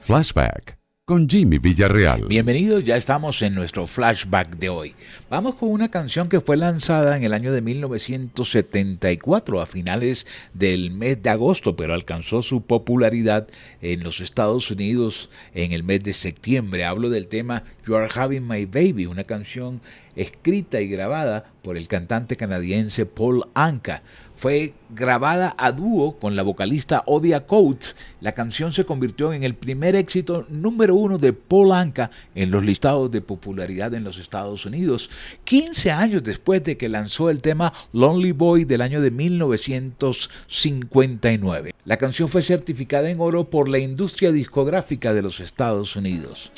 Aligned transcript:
Flashback 0.00 0.76
con 1.04 1.28
Jimmy 1.28 1.58
Villarreal. 1.58 2.26
Bienvenidos, 2.26 2.82
ya 2.82 2.96
estamos 2.96 3.40
en 3.42 3.54
nuestro 3.54 3.86
flashback 3.86 4.56
de 4.56 4.70
hoy. 4.70 4.96
Vamos 5.30 5.54
con 5.54 5.70
una 5.70 5.88
canción 5.88 6.28
que 6.28 6.40
fue 6.40 6.56
lanzada 6.56 7.16
en 7.16 7.22
el 7.22 7.32
año 7.32 7.52
de 7.52 7.60
1974, 7.60 9.60
a 9.60 9.66
finales 9.66 10.26
del 10.52 10.90
mes 10.90 11.22
de 11.22 11.30
agosto, 11.30 11.76
pero 11.76 11.94
alcanzó 11.94 12.42
su 12.42 12.62
popularidad 12.62 13.46
en 13.80 14.02
los 14.02 14.20
Estados 14.20 14.68
Unidos 14.68 15.30
en 15.54 15.70
el 15.70 15.84
mes 15.84 16.02
de 16.02 16.12
septiembre. 16.12 16.84
Hablo 16.84 17.08
del 17.08 17.28
tema 17.28 17.62
You 17.86 17.94
Are 17.94 18.08
Having 18.12 18.48
My 18.48 18.66
Baby, 18.66 19.06
una 19.06 19.22
canción 19.22 19.80
escrita 20.16 20.80
y 20.80 20.88
grabada 20.88 21.52
por 21.68 21.76
el 21.76 21.86
cantante 21.86 22.34
canadiense 22.36 23.04
Paul 23.04 23.44
Anka. 23.52 24.02
Fue 24.34 24.72
grabada 24.88 25.54
a 25.58 25.70
dúo 25.70 26.18
con 26.18 26.34
la 26.34 26.42
vocalista 26.42 27.02
Odia 27.04 27.46
Coates. 27.46 27.94
La 28.22 28.32
canción 28.32 28.72
se 28.72 28.86
convirtió 28.86 29.34
en 29.34 29.44
el 29.44 29.54
primer 29.54 29.94
éxito 29.94 30.46
número 30.48 30.94
uno 30.94 31.18
de 31.18 31.34
Paul 31.34 31.72
Anka 31.72 32.10
en 32.34 32.50
los 32.50 32.64
listados 32.64 33.10
de 33.10 33.20
popularidad 33.20 33.92
en 33.92 34.02
los 34.02 34.18
Estados 34.18 34.64
Unidos, 34.64 35.10
15 35.44 35.90
años 35.90 36.24
después 36.24 36.64
de 36.64 36.78
que 36.78 36.88
lanzó 36.88 37.28
el 37.28 37.42
tema 37.42 37.74
Lonely 37.92 38.32
Boy 38.32 38.64
del 38.64 38.80
año 38.80 39.02
de 39.02 39.10
1959. 39.10 41.74
La 41.84 41.98
canción 41.98 42.30
fue 42.30 42.40
certificada 42.40 43.10
en 43.10 43.20
oro 43.20 43.50
por 43.50 43.68
la 43.68 43.78
industria 43.78 44.32
discográfica 44.32 45.12
de 45.12 45.20
los 45.20 45.40
Estados 45.40 45.96
Unidos. 45.96 46.50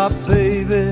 My 0.00 0.08
baby. 0.34 0.86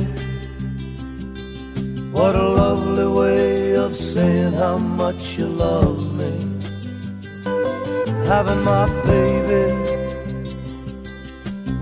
What 2.16 2.34
a 2.34 2.48
lovely 2.62 3.08
way 3.20 3.76
of 3.84 3.92
saying 3.96 4.52
how 4.62 4.76
much 5.02 5.22
you 5.38 5.46
love 5.46 5.98
me. 6.20 6.32
Having 8.32 8.62
my 8.72 8.86
baby. 9.10 9.64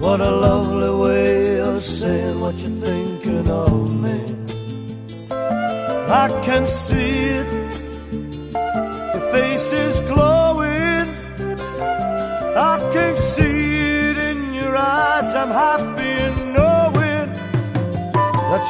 What 0.05 0.21
a 0.21 0.33
lovely 0.49 0.93
way 1.05 1.61
of 1.71 1.83
saying 1.83 2.39
what 2.43 2.55
you're 2.63 2.81
thinking 2.89 3.49
of 3.65 3.75
me. 4.05 4.19
I 6.25 6.27
can 6.47 6.65
see 6.85 7.13
it. 7.41 7.49
Your 9.15 9.25
face 9.35 9.69
is 9.85 9.95
glowing. 10.13 11.07
I 12.73 12.77
can 12.95 13.15
see 13.35 13.61
it 14.11 14.17
in 14.31 14.39
your 14.61 14.77
eyes. 14.77 15.29
I'm 15.41 15.53
happy 15.65 15.76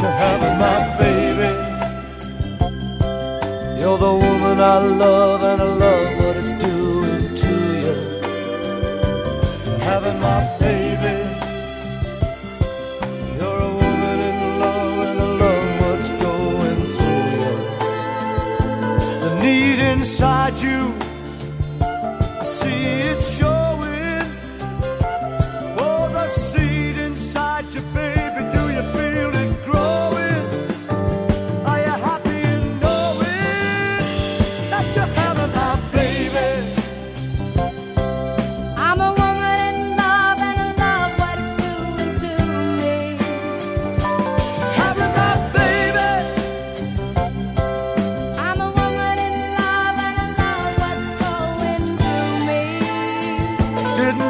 you're 0.00 0.10
having 0.10 0.58
my 0.58 0.78
baby. 0.98 1.52
You're 3.80 3.98
the 3.98 4.14
woman 4.24 4.60
I 4.60 4.78
love 4.78 5.42
and 5.42 5.62
I 5.62 5.70
love 5.84 6.18
what 6.20 6.36
it's 6.36 6.54
doing 6.64 7.24
to 7.42 7.52
you. 7.84 7.94
Having 9.88 10.18
my 10.20 10.40
baby. 10.58 11.16
You're 13.38 13.62
a 13.70 13.72
woman 13.82 14.18
in 14.30 14.38
love 14.64 14.98
and 15.08 15.18
I 15.20 15.28
love 15.44 15.68
what's 15.82 16.08
going 16.24 16.80
through 16.96 17.28
you. 17.42 17.54
The 19.22 19.30
need 19.40 19.78
inside 19.92 20.56
you 20.58 21.06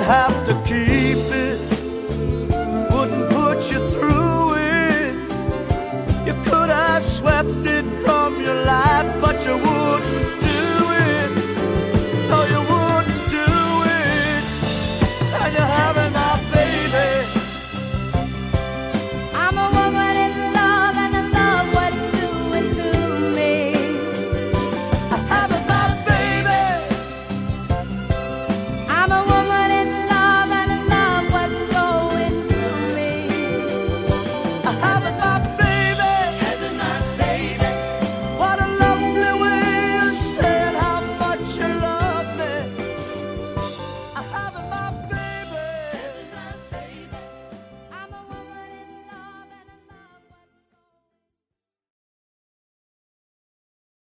have 0.06 0.35